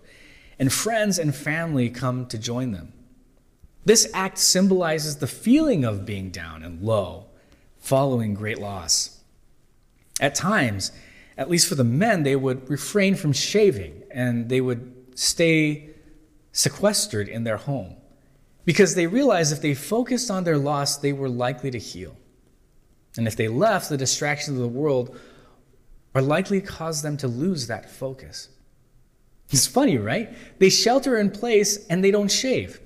and 0.60 0.72
friends 0.72 1.17
and 1.17 1.34
family 1.34 1.89
come 1.89 2.25
to 2.27 2.38
join 2.38 2.74
them. 2.74 2.91
This 3.88 4.06
act 4.13 4.38
symbolizes 4.38 5.15
the 5.15 5.27
feeling 5.27 5.86
of 5.86 6.06
being 6.06 6.29
down 6.29 6.62
and 6.62 6.82
low 6.82 7.27
following 7.79 8.34
great 8.34 8.60
loss. 8.60 9.22
At 10.20 10.36
times, 10.36 10.91
at 11.38 11.50
least 11.50 11.70
for 11.70 11.75
the 11.75 11.86
men, 11.86 12.24
they 12.24 12.36
would 12.36 12.70
refrain 12.70 13.15
from 13.15 13.32
shaving 13.32 14.03
and 14.12 14.50
they 14.50 14.60
would 14.60 14.94
stay 15.15 15.91
sequestered 16.51 17.29
in 17.29 17.46
their 17.46 17.56
home 17.56 17.96
because 18.65 18.94
they 18.94 19.08
realized 19.08 19.53
if 19.53 19.62
they 19.62 19.74
focused 19.74 20.29
on 20.29 20.44
their 20.44 20.58
loss, 20.58 20.98
they 20.98 21.13
were 21.13 21.29
likely 21.29 21.72
to 21.72 21.79
heal. 21.79 22.17
And 23.15 23.25
if 23.25 23.38
they 23.38 23.48
left, 23.48 23.88
the 23.88 23.96
distractions 23.96 24.58
of 24.58 24.63
the 24.63 24.67
world 24.67 25.17
are 26.13 26.22
likely 26.22 26.60
to 26.60 26.67
cause 26.67 27.03
them 27.03 27.15
to 27.15 27.29
lose 27.29 27.67
that 27.67 27.89
focus. 27.89 28.50
It's 29.50 29.65
funny, 29.65 29.98
right? 29.98 30.36
They 30.60 30.70
shelter 30.70 31.17
in 31.17 31.32
place 31.32 31.88
and 31.88 32.03
they 32.03 32.12
don't 32.12 32.29
shave. 32.29 32.82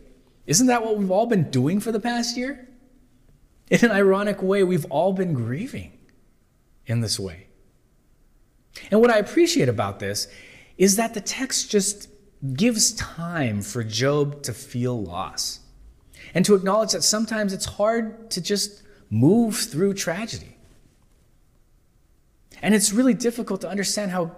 Isn't 0.52 0.68
that 0.68 0.84
what 0.84 0.98
we've 0.98 1.12
all 1.12 1.28
been 1.28 1.50
doing 1.50 1.80
for 1.80 1.94
the 1.94 2.00
past 2.02 2.36
year? 2.36 2.68
In 3.70 3.86
an 3.86 3.92
ironic 3.92 4.44
way, 4.44 4.66
we've 4.66 4.84
all 4.90 5.14
been 5.14 5.32
grieving 5.32 5.98
in 6.86 7.00
this 7.00 7.18
way. 7.18 7.48
And 8.92 9.00
what 9.00 9.10
I 9.10 9.18
appreciate 9.18 9.70
about 9.70 10.02
this 10.02 10.28
is 10.78 10.98
that 10.98 11.14
the 11.14 11.22
text 11.22 11.72
just 11.72 12.10
gives 12.54 12.92
time 12.92 13.62
for 13.62 13.82
Job 13.82 14.44
to 14.44 14.52
feel 14.52 15.02
loss 15.02 15.62
and 16.34 16.44
to 16.44 16.54
acknowledge 16.54 16.92
that 16.92 17.04
sometimes 17.04 17.54
it's 17.54 17.64
hard 17.64 18.30
to 18.32 18.42
just 18.42 18.84
move 19.10 19.56
through 19.56 19.94
tragedy. 19.94 20.58
And 22.62 22.76
it's 22.76 22.92
really 22.92 23.14
difficult 23.14 23.62
to 23.62 23.70
understand 23.70 24.12
how 24.12 24.36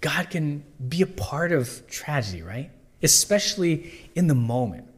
God 0.00 0.30
can 0.30 0.64
be 0.88 1.02
a 1.02 1.06
part 1.06 1.52
of 1.52 1.86
tragedy, 1.88 2.40
right? 2.40 2.70
Especially 3.02 3.92
in 4.14 4.28
the 4.28 4.34
moment. 4.34 4.88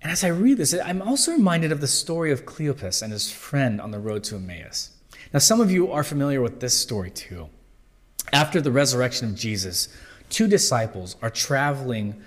And 0.00 0.12
as 0.12 0.22
I 0.22 0.28
read 0.28 0.58
this, 0.58 0.74
I'm 0.74 1.02
also 1.02 1.32
reminded 1.32 1.72
of 1.72 1.80
the 1.80 1.88
story 1.88 2.30
of 2.30 2.46
Cleopas 2.46 3.02
and 3.02 3.12
his 3.12 3.32
friend 3.32 3.80
on 3.80 3.90
the 3.90 3.98
road 3.98 4.24
to 4.24 4.36
Emmaus. 4.36 4.90
Now, 5.32 5.40
some 5.40 5.60
of 5.60 5.70
you 5.70 5.90
are 5.90 6.04
familiar 6.04 6.40
with 6.40 6.60
this 6.60 6.78
story 6.78 7.10
too. 7.10 7.48
After 8.32 8.60
the 8.60 8.70
resurrection 8.70 9.28
of 9.28 9.34
Jesus, 9.34 9.88
two 10.30 10.46
disciples 10.46 11.16
are 11.20 11.30
traveling 11.30 12.22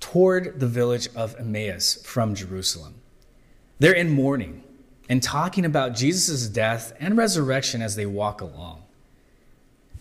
toward 0.00 0.58
the 0.58 0.66
village 0.66 1.08
of 1.14 1.36
Emmaus 1.38 2.02
from 2.02 2.34
Jerusalem. 2.34 2.94
They're 3.78 3.92
in 3.92 4.10
mourning 4.10 4.64
and 5.08 5.22
talking 5.22 5.64
about 5.64 5.94
Jesus' 5.94 6.48
death 6.48 6.92
and 6.98 7.16
resurrection 7.16 7.82
as 7.82 7.96
they 7.96 8.06
walk 8.06 8.40
along. 8.40 8.82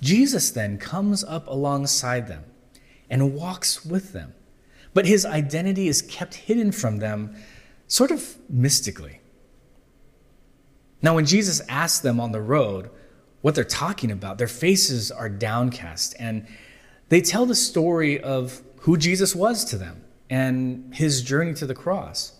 Jesus 0.02 0.50
then 0.50 0.78
comes 0.78 1.24
up 1.24 1.48
alongside 1.48 2.28
them 2.28 2.46
and 3.10 3.36
walks 3.36 3.86
with 3.86 4.14
them 4.14 4.34
but 4.94 5.06
his 5.06 5.26
identity 5.26 5.88
is 5.88 6.02
kept 6.02 6.36
hidden 6.36 6.72
from 6.72 6.98
them 6.98 7.36
sort 7.88 8.12
of 8.12 8.38
mystically. 8.50 9.20
Now, 11.02 11.16
when 11.16 11.26
Jesus 11.26 11.62
asks 11.68 12.00
them 12.00 12.20
on 12.20 12.32
the 12.32 12.42
road 12.42 12.90
what 13.42 13.56
they're 13.56 13.64
talking 13.64 14.12
about, 14.12 14.38
their 14.38 14.48
faces 14.48 15.12
are 15.12 15.30
downcast 15.30 16.16
and 16.20 16.48
they 17.10 17.22
tell 17.22 17.46
the 17.46 17.56
story 17.56 18.22
of 18.22 18.62
who 18.82 18.98
Jesus 18.98 19.36
was 19.36 19.66
to 19.66 19.78
them 19.78 20.04
and 20.30 20.94
his 20.94 21.22
journey 21.22 21.54
to 21.56 21.66
the 21.66 21.76
cross. 21.76 22.34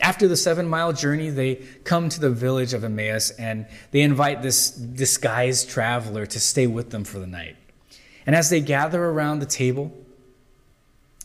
After 0.00 0.26
the 0.26 0.36
seven 0.36 0.66
mile 0.66 0.92
journey, 0.92 1.28
they 1.28 1.56
come 1.84 2.08
to 2.08 2.20
the 2.20 2.30
village 2.30 2.72
of 2.72 2.82
Emmaus 2.82 3.30
and 3.32 3.66
they 3.90 4.00
invite 4.00 4.42
this 4.42 4.70
disguised 4.70 5.68
traveler 5.68 6.24
to 6.26 6.40
stay 6.40 6.66
with 6.66 6.90
them 6.90 7.04
for 7.04 7.18
the 7.18 7.26
night. 7.26 7.56
And 8.26 8.34
as 8.34 8.48
they 8.48 8.60
gather 8.60 9.04
around 9.04 9.40
the 9.40 9.46
table, 9.46 9.92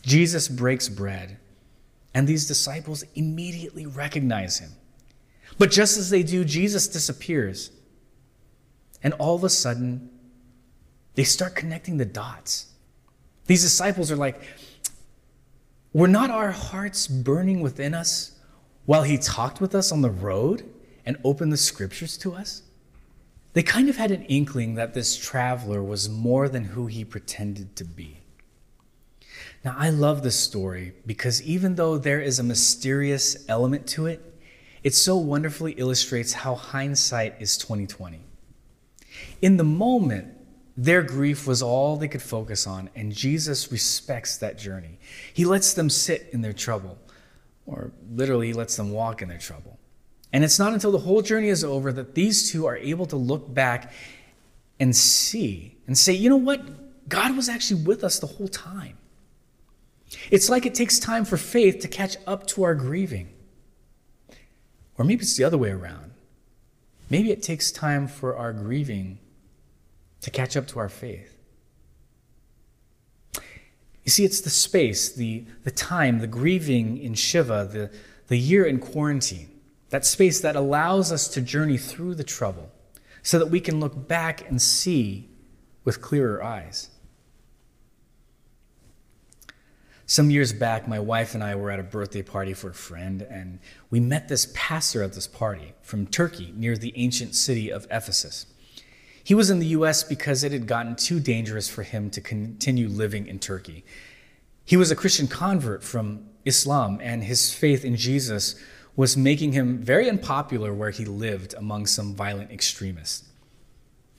Jesus 0.06 0.46
breaks 0.46 0.88
bread, 0.88 1.36
and 2.14 2.28
these 2.28 2.46
disciples 2.46 3.04
immediately 3.16 3.86
recognize 3.86 4.58
him. 4.58 4.70
But 5.58 5.72
just 5.72 5.98
as 5.98 6.10
they 6.10 6.22
do, 6.22 6.44
Jesus 6.44 6.86
disappears. 6.86 7.72
And 9.02 9.14
all 9.14 9.34
of 9.34 9.42
a 9.42 9.50
sudden, 9.50 10.08
they 11.16 11.24
start 11.24 11.56
connecting 11.56 11.96
the 11.96 12.04
dots. 12.04 12.66
These 13.46 13.62
disciples 13.62 14.12
are 14.12 14.16
like, 14.16 14.40
were 15.92 16.08
not 16.08 16.30
our 16.30 16.52
hearts 16.52 17.08
burning 17.08 17.60
within 17.60 17.92
us 17.92 18.38
while 18.84 19.02
he 19.02 19.18
talked 19.18 19.60
with 19.60 19.74
us 19.74 19.90
on 19.90 20.02
the 20.02 20.10
road 20.10 20.64
and 21.04 21.16
opened 21.24 21.52
the 21.52 21.56
scriptures 21.56 22.16
to 22.18 22.32
us? 22.32 22.62
They 23.54 23.62
kind 23.64 23.88
of 23.88 23.96
had 23.96 24.12
an 24.12 24.22
inkling 24.24 24.76
that 24.76 24.94
this 24.94 25.16
traveler 25.16 25.82
was 25.82 26.08
more 26.08 26.48
than 26.48 26.64
who 26.64 26.86
he 26.86 27.04
pretended 27.04 27.74
to 27.76 27.84
be. 27.84 28.18
Now, 29.64 29.74
I 29.76 29.90
love 29.90 30.22
this 30.22 30.38
story 30.38 30.92
because 31.04 31.42
even 31.42 31.74
though 31.74 31.98
there 31.98 32.20
is 32.20 32.38
a 32.38 32.42
mysterious 32.42 33.44
element 33.48 33.86
to 33.88 34.06
it, 34.06 34.22
it 34.82 34.94
so 34.94 35.16
wonderfully 35.16 35.72
illustrates 35.72 36.32
how 36.32 36.54
hindsight 36.54 37.34
is 37.40 37.56
2020. 37.58 38.20
In 39.42 39.56
the 39.56 39.64
moment, 39.64 40.28
their 40.76 41.02
grief 41.02 41.46
was 41.46 41.62
all 41.62 41.96
they 41.96 42.06
could 42.08 42.22
focus 42.22 42.66
on, 42.66 42.90
and 42.94 43.12
Jesus 43.12 43.72
respects 43.72 44.36
that 44.38 44.58
journey. 44.58 44.98
He 45.32 45.44
lets 45.44 45.72
them 45.72 45.88
sit 45.88 46.28
in 46.32 46.42
their 46.42 46.52
trouble, 46.52 46.98
or 47.64 47.92
literally, 48.12 48.48
he 48.48 48.52
lets 48.52 48.76
them 48.76 48.92
walk 48.92 49.22
in 49.22 49.28
their 49.28 49.38
trouble. 49.38 49.78
And 50.32 50.44
it's 50.44 50.58
not 50.58 50.74
until 50.74 50.92
the 50.92 50.98
whole 50.98 51.22
journey 51.22 51.48
is 51.48 51.64
over 51.64 51.92
that 51.92 52.14
these 52.14 52.52
two 52.52 52.66
are 52.66 52.76
able 52.76 53.06
to 53.06 53.16
look 53.16 53.52
back 53.52 53.92
and 54.78 54.94
see 54.94 55.78
and 55.86 55.96
say, 55.96 56.12
you 56.12 56.28
know 56.28 56.36
what? 56.36 57.08
God 57.08 57.34
was 57.36 57.48
actually 57.48 57.82
with 57.84 58.04
us 58.04 58.18
the 58.18 58.26
whole 58.26 58.48
time. 58.48 58.98
It's 60.30 60.48
like 60.48 60.66
it 60.66 60.74
takes 60.74 60.98
time 60.98 61.24
for 61.24 61.36
faith 61.36 61.80
to 61.80 61.88
catch 61.88 62.16
up 62.26 62.46
to 62.48 62.62
our 62.62 62.74
grieving. 62.74 63.28
Or 64.98 65.04
maybe 65.04 65.22
it's 65.22 65.36
the 65.36 65.44
other 65.44 65.58
way 65.58 65.70
around. 65.70 66.12
Maybe 67.10 67.30
it 67.30 67.42
takes 67.42 67.70
time 67.70 68.08
for 68.08 68.36
our 68.36 68.52
grieving 68.52 69.18
to 70.22 70.30
catch 70.30 70.56
up 70.56 70.66
to 70.68 70.78
our 70.78 70.88
faith. 70.88 71.36
You 74.04 74.10
see, 74.10 74.24
it's 74.24 74.40
the 74.40 74.50
space, 74.50 75.12
the, 75.12 75.44
the 75.64 75.70
time, 75.70 76.20
the 76.20 76.26
grieving 76.28 76.98
in 76.98 77.14
Shiva, 77.14 77.68
the, 77.70 77.90
the 78.28 78.38
year 78.38 78.64
in 78.64 78.78
quarantine, 78.78 79.50
that 79.90 80.06
space 80.06 80.40
that 80.40 80.56
allows 80.56 81.10
us 81.10 81.28
to 81.28 81.40
journey 81.40 81.76
through 81.76 82.14
the 82.14 82.24
trouble 82.24 82.70
so 83.22 83.38
that 83.38 83.46
we 83.46 83.60
can 83.60 83.80
look 83.80 84.06
back 84.06 84.48
and 84.48 84.62
see 84.62 85.28
with 85.84 86.00
clearer 86.00 86.42
eyes. 86.42 86.90
Some 90.08 90.30
years 90.30 90.52
back, 90.52 90.86
my 90.86 91.00
wife 91.00 91.34
and 91.34 91.42
I 91.42 91.56
were 91.56 91.72
at 91.72 91.80
a 91.80 91.82
birthday 91.82 92.22
party 92.22 92.54
for 92.54 92.70
a 92.70 92.74
friend, 92.74 93.22
and 93.22 93.58
we 93.90 93.98
met 93.98 94.28
this 94.28 94.52
pastor 94.54 95.02
at 95.02 95.14
this 95.14 95.26
party 95.26 95.74
from 95.82 96.06
Turkey 96.06 96.52
near 96.56 96.76
the 96.76 96.92
ancient 96.94 97.34
city 97.34 97.72
of 97.72 97.88
Ephesus. 97.90 98.46
He 99.24 99.34
was 99.34 99.50
in 99.50 99.58
the 99.58 99.66
US 99.66 100.04
because 100.04 100.44
it 100.44 100.52
had 100.52 100.68
gotten 100.68 100.94
too 100.94 101.18
dangerous 101.18 101.68
for 101.68 101.82
him 101.82 102.08
to 102.10 102.20
continue 102.20 102.86
living 102.88 103.26
in 103.26 103.40
Turkey. 103.40 103.84
He 104.64 104.76
was 104.76 104.92
a 104.92 104.96
Christian 104.96 105.26
convert 105.26 105.82
from 105.82 106.28
Islam, 106.44 107.00
and 107.02 107.24
his 107.24 107.52
faith 107.52 107.84
in 107.84 107.96
Jesus 107.96 108.54
was 108.94 109.16
making 109.16 109.52
him 109.52 109.78
very 109.78 110.08
unpopular 110.08 110.72
where 110.72 110.90
he 110.90 111.04
lived 111.04 111.52
among 111.54 111.86
some 111.86 112.14
violent 112.14 112.52
extremists. 112.52 113.24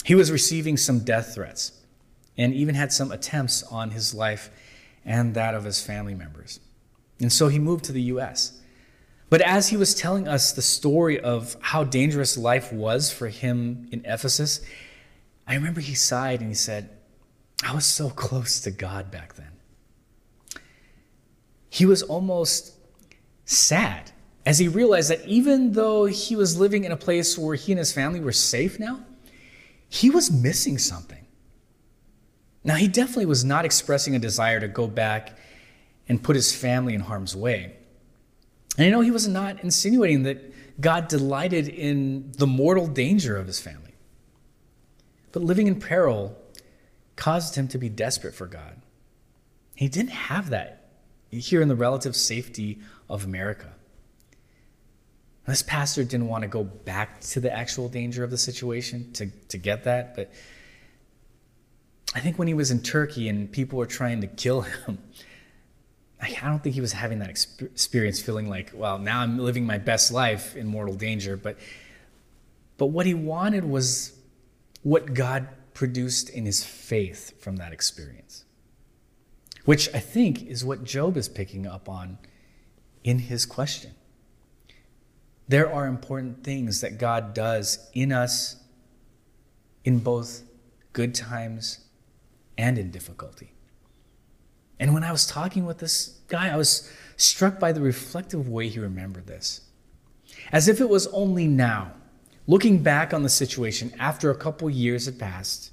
He 0.04 0.16
was 0.16 0.34
receiving 0.34 0.76
some 0.76 1.00
death 1.00 1.34
threats 1.34 1.72
and 2.38 2.54
even 2.54 2.76
had 2.76 2.92
some 2.92 3.14
attempts 3.14 3.64
on 3.64 3.92
his 3.92 4.14
life 4.14 4.52
and 5.08 5.34
that 5.34 5.56
of 5.56 5.64
his 5.64 5.82
family 5.82 6.14
members. 6.14 6.60
And 7.20 7.32
so 7.34 7.48
he 7.48 7.58
moved 7.58 7.86
to 7.86 7.92
the 7.94 8.02
US. 8.04 8.62
But 9.30 9.42
as 9.42 9.70
he 9.70 9.78
was 9.78 9.96
telling 9.96 10.28
us 10.28 10.52
the 10.52 10.62
story 10.62 11.20
of 11.20 11.58
how 11.62 11.84
dangerous 11.84 12.38
life 12.38 12.72
was 12.72 13.12
for 13.12 13.30
him 13.30 13.88
in 13.92 14.06
Ephesus, 14.06 14.62
I 15.48 15.56
remember 15.56 15.82
he 15.82 15.96
sighed 15.96 16.42
and 16.42 16.50
he 16.50 16.56
said, 16.56 16.90
I 17.64 17.74
was 17.74 17.86
so 17.86 18.10
close 18.10 18.60
to 18.62 18.72
God 18.72 19.10
back 19.10 19.36
then. 19.36 19.48
He 21.70 21.86
was 21.86 22.04
almost 22.04 22.74
sad 23.46 24.12
as 24.46 24.60
he 24.60 24.68
realized 24.68 25.10
that 25.10 25.26
even 25.26 25.74
though 25.74 26.06
he 26.06 26.36
was 26.36 26.60
living 26.60 26.84
in 26.84 26.92
a 26.92 26.98
place 26.98 27.38
where 27.38 27.56
he 27.56 27.72
and 27.72 27.80
his 27.80 27.92
family 27.92 28.20
were 28.20 28.32
safe 28.32 28.80
now, 28.80 29.04
he 29.90 30.10
was 30.10 30.32
missing 30.32 30.78
something. 30.78 31.27
Now, 32.68 32.76
he 32.76 32.90
definitely 32.90 33.28
was 33.28 33.46
not 33.46 33.64
expressing 33.64 34.14
a 34.14 34.20
desire 34.20 34.60
to 34.60 34.68
go 34.68 34.88
back 34.88 35.38
and 36.10 36.22
put 36.22 36.36
his 36.36 36.54
family 36.54 36.94
in 36.94 37.00
harm's 37.00 37.34
way. 37.34 37.78
And 38.78 38.86
you 38.86 38.92
know, 38.92 39.00
he 39.00 39.10
was 39.10 39.26
not 39.26 39.64
insinuating 39.64 40.24
that 40.24 40.82
God 40.82 41.08
delighted 41.08 41.70
in 41.70 42.34
the 42.34 42.46
mortal 42.46 42.86
danger 42.86 43.38
of 43.38 43.48
his 43.48 43.62
family. 43.62 43.94
But 45.32 45.44
living 45.44 45.68
in 45.68 45.80
peril 45.80 46.38
caused 47.16 47.56
him 47.56 47.70
to 47.70 47.78
be 47.78 47.88
desperate 47.88 48.36
for 48.36 48.48
God. 48.48 48.82
He 49.74 49.88
didn't 49.88 50.12
have 50.12 50.50
that 50.50 50.90
here 51.32 51.62
in 51.62 51.70
the 51.70 51.76
relative 51.76 52.18
safety 52.18 52.80
of 53.10 53.24
America. 53.24 53.74
This 55.46 55.64
pastor 55.64 56.04
didn't 56.04 56.28
want 56.28 56.42
to 56.42 56.50
go 56.50 56.66
back 56.66 57.22
to 57.22 57.40
the 57.40 57.52
actual 57.52 57.88
danger 57.88 58.26
of 58.26 58.30
the 58.30 58.38
situation 58.38 59.14
to, 59.14 59.28
to 59.48 59.58
get 59.58 59.86
that, 59.86 60.18
but 60.18 60.30
I 62.16 62.20
think 62.20 62.40
when 62.40 62.48
he 62.48 62.54
was 62.54 62.72
in 62.72 62.82
Turkey 62.82 63.28
and 63.30 63.52
people 63.52 63.78
were 63.78 63.86
trying 63.86 64.22
to 64.22 64.28
kill 64.28 64.62
him, 64.62 65.00
I 66.22 66.32
don't 66.42 66.64
think 66.64 66.74
he 66.74 66.82
was 66.82 66.94
having 66.94 67.20
that 67.20 67.30
experience 67.30 68.20
feeling 68.20 68.50
like, 68.50 68.72
well, 68.74 68.98
now 68.98 69.20
I'm 69.20 69.38
living 69.38 69.66
my 69.66 69.78
best 69.78 70.12
life 70.12 70.56
in 70.56 70.66
mortal 70.66 70.96
danger. 70.96 71.38
But, 71.38 71.60
but 72.78 72.88
what 72.88 73.06
he 73.06 73.14
wanted 73.14 73.64
was 73.64 74.18
what 74.82 75.14
God 75.14 75.48
produced 75.76 76.30
in 76.30 76.46
his 76.46 76.64
faith 76.64 77.40
from 77.40 77.58
that 77.58 77.72
experience, 77.72 78.46
which 79.66 79.94
I 79.94 80.00
think 80.00 80.42
is 80.48 80.66
what 80.66 80.84
Job 80.84 81.18
is 81.18 81.30
picking 81.30 81.68
up 81.68 81.88
on 81.88 82.18
in 83.04 83.20
his 83.20 83.46
question. 83.46 83.92
There 85.48 85.72
are 85.72 85.86
important 85.86 86.44
things 86.44 86.82
that 86.82 86.98
God 86.98 87.36
does 87.36 87.90
in 87.94 88.12
us 88.12 88.56
in 89.86 90.00
both 90.00 90.42
good 90.94 91.14
times 91.14 91.87
and 92.58 92.78
in 92.78 92.92
difficulty. 92.92 93.54
And 94.80 94.94
when 94.94 95.04
I 95.04 95.12
was 95.12 95.26
talking 95.26 95.66
with 95.66 95.80
this 95.80 96.20
guy, 96.28 96.50
I 96.50 96.58
was 96.58 96.92
struck 97.16 97.60
by 97.60 97.72
the 97.72 97.82
reflective 97.82 98.48
way 98.48 98.70
he 98.70 98.80
remembered 98.80 99.28
this. 99.28 99.62
As 100.52 100.68
if 100.68 100.80
it 100.80 100.90
was 100.90 101.08
only 101.08 101.48
now, 101.48 101.94
looking 102.46 102.84
back 102.84 103.14
on 103.14 103.24
the 103.24 103.30
situation 103.30 103.94
after 104.00 104.30
a 104.30 104.38
couple 104.38 104.70
years 104.70 105.06
had 105.06 105.20
passed, 105.20 105.72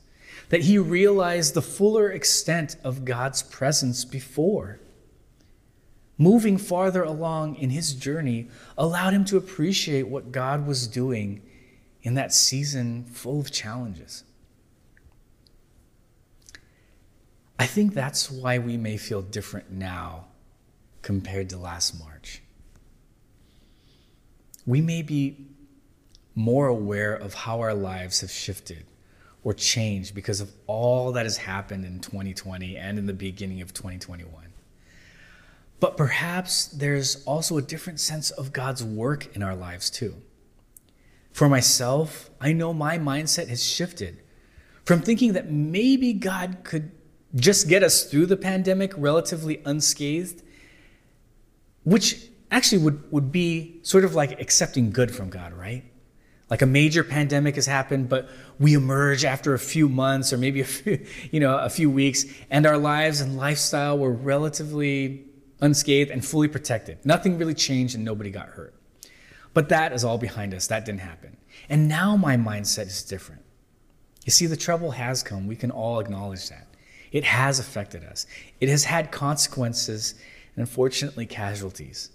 that 0.49 0.63
he 0.63 0.79
realized 0.79 1.55
the 1.55 1.63
fuller 1.63 2.11
extent 2.11 2.77
of 2.85 3.05
God's 3.05 3.43
presence 3.43 4.05
before. 4.05 4.81
Moving 6.17 6.59
farther 6.59 7.03
along 7.03 7.57
in 7.57 7.71
his 7.71 7.95
journey 7.95 8.49
allowed 8.79 9.13
him 9.13 9.25
to 9.27 9.37
appreciate 9.37 10.07
what 10.09 10.33
God 10.33 10.67
was 10.67 10.87
doing 10.87 11.43
in 12.03 12.15
that 12.15 12.33
season 12.33 13.05
full 13.05 13.41
of 13.41 13.51
challenges. 13.51 14.25
I 17.59 17.64
think 17.75 17.93
that's 17.93 18.31
why 18.31 18.59
we 18.59 18.77
may 18.77 18.97
feel 18.97 19.21
different 19.21 19.73
now 19.73 20.27
compared 21.03 21.51
to 21.51 21.57
last 21.57 21.99
March. 21.99 22.41
We 24.65 24.81
may 24.81 25.03
be 25.03 25.49
more 26.37 26.69
aware 26.69 27.15
of 27.15 27.35
how 27.35 27.61
our 27.63 27.75
lives 27.75 28.21
have 28.21 28.31
shifted 28.31 28.85
or 29.43 29.55
changed 29.55 30.15
because 30.15 30.41
of 30.41 30.53
all 30.69 31.11
that 31.13 31.27
has 31.27 31.37
happened 31.37 31.85
in 31.85 31.99
2020 31.99 32.77
and 32.77 32.97
in 32.97 33.07
the 33.07 33.13
beginning 33.13 33.61
of 33.61 33.75
2021. 33.75 34.31
But 35.81 35.97
perhaps 35.97 36.67
there's 36.67 37.25
also 37.25 37.59
a 37.59 37.63
different 37.63 37.99
sense 37.99 38.31
of 38.31 38.53
God's 38.53 38.85
work 38.85 39.35
in 39.35 39.43
our 39.43 39.57
lives 39.57 39.91
too. 39.91 40.15
For 41.33 41.49
myself, 41.49 42.31
I 42.41 42.53
know 42.53 42.73
my 42.73 42.99
mindset 42.99 43.49
has 43.49 43.65
shifted 43.65 44.23
from 44.85 45.03
thinking 45.03 45.33
that 45.33 45.51
maybe 45.51 46.13
God 46.13 46.59
could 46.63 46.93
just 47.35 47.69
get 47.69 47.83
us 47.83 48.05
through 48.05 48.27
the 48.27 48.37
pandemic 48.37 48.93
relatively 48.97 49.61
unscathed, 49.65 50.43
which 51.83 52.29
actually 52.51 52.79
would, 52.79 53.13
would 53.13 53.33
be 53.33 53.81
sort 53.83 54.05
of 54.05 54.15
like 54.15 54.41
accepting 54.41 54.91
good 54.91 55.15
from 55.15 55.31
God, 55.31 55.53
right? 55.53 55.85
Like 56.51 56.63
a 56.63 56.67
major 56.67 57.03
pandemic 57.03 57.57
has 57.57 57.67
happened, 57.67 58.09
but 58.09 58.29
we 58.59 58.75
emerge 58.75 59.25
after 59.25 59.55
a 59.55 59.59
few 59.59 59.89
months 59.89 60.33
or 60.33 60.39
maybe 60.39 60.61
a 60.61 60.65
few, 60.65 61.05
you 61.33 61.41
know, 61.41 61.59
a 61.59 61.71
few 61.71 61.91
weeks, 61.91 62.25
and 62.51 62.67
our 62.67 62.79
lives 62.79 63.21
and 63.21 63.37
lifestyle 63.37 63.99
were 63.99 64.13
relatively 64.13 65.25
unscathed 65.61 66.11
and 66.11 66.25
fully 66.25 66.49
protected. 66.49 67.05
Nothing 67.05 67.39
really 67.39 67.55
changed 67.55 67.95
and 67.95 68.05
nobody 68.05 68.31
got 68.31 68.49
hurt. 68.49 68.75
But 69.55 69.69
that 69.71 69.93
is 69.93 70.05
all 70.05 70.19
behind 70.19 70.53
us. 70.53 70.67
That 70.67 70.85
didn't 70.85 71.01
happen. 71.01 71.37
And 71.69 71.89
now 71.89 72.17
my 72.17 72.37
mindset 72.37 72.87
is 72.87 73.03
different. 73.03 73.43
You 74.25 74.33
see, 74.33 74.47
the 74.47 74.57
trouble 74.57 74.93
has 74.93 75.23
come. 75.23 75.47
We 75.47 75.57
can 75.57 75.71
all 75.71 76.01
acknowledge 76.01 76.49
that. 76.51 76.64
It 77.15 77.23
has 77.23 77.61
affected 77.61 78.03
us, 78.03 78.27
it 78.61 78.69
has 78.69 78.85
had 78.85 79.13
consequences 79.13 80.17
and 80.57 80.67
unfortunately 80.67 81.27
casualties. 81.27 82.11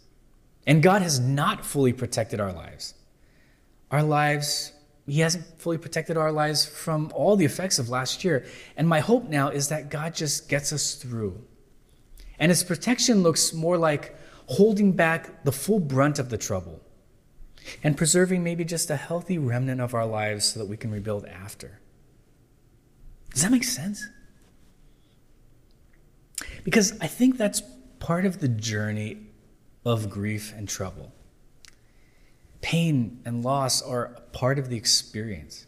And 0.68 0.84
God 0.84 1.02
has 1.02 1.22
not 1.22 1.66
fully 1.66 1.94
protected 1.94 2.42
our 2.42 2.52
lives. 2.52 2.94
Our 3.92 4.04
lives, 4.04 4.74
He 5.08 5.22
hasn't 5.22 5.46
fully 5.60 5.78
protected 5.78 6.18
our 6.18 6.34
lives 6.34 6.66
from 6.66 7.14
all 7.16 7.38
the 7.38 7.46
effects 7.46 7.80
of 7.80 7.88
last 7.88 8.26
year. 8.26 8.46
And 8.76 8.90
my 8.90 9.00
hope 9.00 9.30
now 9.30 9.48
is 9.48 9.70
that 9.70 9.90
God 9.90 10.14
just 10.14 10.50
gets 10.50 10.74
us 10.74 10.96
through. 10.96 11.42
And 12.38 12.52
His 12.52 12.64
protection 12.64 13.24
looks 13.24 13.54
more 13.54 13.78
like 13.78 14.18
holding 14.48 14.92
back 14.92 15.46
the 15.46 15.54
full 15.54 15.80
brunt 15.80 16.20
of 16.20 16.30
the 16.30 16.38
trouble 16.38 16.82
and 17.84 17.96
preserving 17.96 18.44
maybe 18.44 18.66
just 18.66 18.90
a 18.90 18.98
healthy 18.98 19.38
remnant 19.38 19.80
of 19.80 19.94
our 19.94 20.06
lives 20.06 20.44
so 20.44 20.60
that 20.60 20.66
we 20.66 20.76
can 20.76 20.92
rebuild 20.92 21.26
after. 21.26 21.80
Does 23.34 23.44
that 23.44 23.52
make 23.52 23.64
sense? 23.64 24.06
Because 26.64 26.98
I 27.02 27.08
think 27.08 27.38
that's 27.38 27.62
part 28.00 28.26
of 28.26 28.40
the 28.40 28.48
journey 28.48 29.18
of 29.86 30.10
grief 30.10 30.54
and 30.56 30.68
trouble. 30.68 31.14
Pain 32.62 33.22
and 33.26 33.44
loss 33.44 33.82
are 33.82 34.18
part 34.34 34.60
of 34.60 34.70
the 34.70 34.78
experience. 34.78 35.66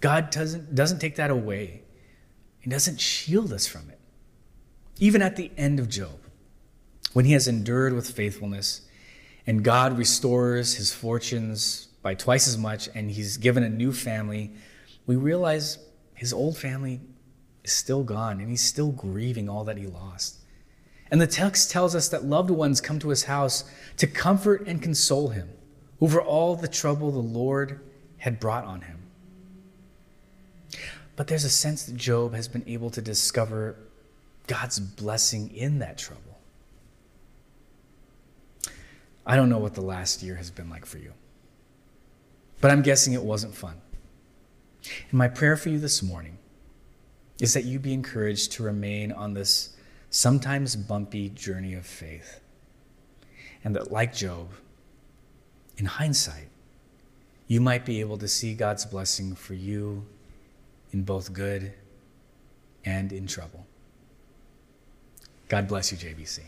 God 0.00 0.30
doesn't, 0.30 0.74
doesn't 0.74 1.00
take 1.00 1.16
that 1.16 1.30
away, 1.30 1.82
He 2.60 2.70
doesn't 2.70 3.00
shield 3.00 3.52
us 3.52 3.66
from 3.66 3.90
it. 3.90 3.98
Even 5.00 5.22
at 5.22 5.36
the 5.36 5.50
end 5.56 5.78
of 5.78 5.88
Job, 5.88 6.18
when 7.12 7.24
he 7.24 7.32
has 7.32 7.48
endured 7.48 7.92
with 7.92 8.10
faithfulness, 8.10 8.82
and 9.46 9.64
God 9.64 9.96
restores 9.96 10.74
his 10.74 10.92
fortunes 10.92 11.86
by 12.02 12.14
twice 12.14 12.46
as 12.46 12.58
much, 12.58 12.88
and 12.94 13.10
he's 13.10 13.36
given 13.36 13.62
a 13.62 13.68
new 13.68 13.92
family, 13.92 14.52
we 15.06 15.16
realize 15.16 15.78
his 16.14 16.32
old 16.32 16.58
family 16.58 17.00
is 17.68 17.72
still 17.74 18.02
gone, 18.02 18.40
and 18.40 18.48
he's 18.48 18.64
still 18.64 18.90
grieving 18.90 19.46
all 19.48 19.62
that 19.64 19.76
he 19.76 19.86
lost. 19.86 20.38
And 21.10 21.20
the 21.20 21.26
text 21.26 21.70
tells 21.70 21.94
us 21.94 22.08
that 22.08 22.24
loved 22.24 22.50
ones 22.50 22.80
come 22.80 22.98
to 22.98 23.10
his 23.10 23.24
house 23.24 23.70
to 23.98 24.06
comfort 24.06 24.66
and 24.66 24.82
console 24.82 25.28
him 25.28 25.50
over 26.00 26.20
all 26.20 26.56
the 26.56 26.68
trouble 26.68 27.10
the 27.10 27.18
Lord 27.18 27.80
had 28.18 28.40
brought 28.40 28.64
on 28.64 28.80
him. 28.82 29.02
But 31.14 31.26
there's 31.26 31.44
a 31.44 31.50
sense 31.50 31.84
that 31.84 31.96
Job 31.96 32.32
has 32.34 32.48
been 32.48 32.64
able 32.66 32.90
to 32.90 33.02
discover 33.02 33.76
God's 34.46 34.78
blessing 34.78 35.54
in 35.54 35.78
that 35.80 35.98
trouble. 35.98 36.22
I 39.26 39.36
don't 39.36 39.50
know 39.50 39.58
what 39.58 39.74
the 39.74 39.82
last 39.82 40.22
year 40.22 40.36
has 40.36 40.50
been 40.50 40.70
like 40.70 40.86
for 40.86 40.96
you, 40.96 41.12
but 42.62 42.70
I'm 42.70 42.80
guessing 42.80 43.12
it 43.12 43.22
wasn't 43.22 43.54
fun. 43.54 43.74
And 45.10 45.18
my 45.18 45.28
prayer 45.28 45.56
for 45.56 45.68
you 45.68 45.78
this 45.78 46.02
morning 46.02 46.37
is 47.40 47.54
that 47.54 47.64
you 47.64 47.78
be 47.78 47.92
encouraged 47.92 48.52
to 48.52 48.62
remain 48.62 49.12
on 49.12 49.34
this 49.34 49.76
sometimes 50.10 50.74
bumpy 50.76 51.28
journey 51.28 51.74
of 51.74 51.86
faith. 51.86 52.40
And 53.64 53.74
that, 53.76 53.92
like 53.92 54.14
Job, 54.14 54.48
in 55.76 55.86
hindsight, 55.86 56.48
you 57.46 57.60
might 57.60 57.84
be 57.84 58.00
able 58.00 58.18
to 58.18 58.28
see 58.28 58.54
God's 58.54 58.84
blessing 58.84 59.34
for 59.34 59.54
you 59.54 60.04
in 60.92 61.02
both 61.02 61.32
good 61.32 61.72
and 62.84 63.12
in 63.12 63.26
trouble. 63.26 63.66
God 65.48 65.66
bless 65.66 65.92
you, 65.92 65.98
JBC. 65.98 66.40